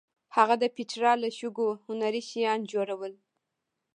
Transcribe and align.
هغه 0.35 0.55
د 0.61 0.65
پېټرا 0.75 1.13
له 1.23 1.29
شګو 1.37 1.67
هنري 1.85 2.21
شیان 2.29 2.59
جوړول. 2.71 3.13